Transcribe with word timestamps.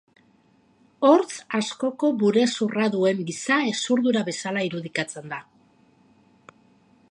Hortz 1.09 1.35
askoko 1.59 2.09
burezurra 2.23 2.87
duen 2.97 3.21
giza 3.29 3.59
hezurdura 3.67 4.25
bezala 4.33 4.67
irudikatzen 4.71 5.31
da. 5.35 5.43